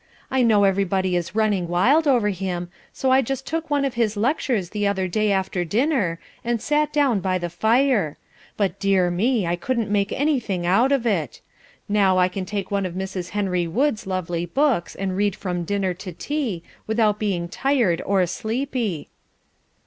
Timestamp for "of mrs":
12.87-13.29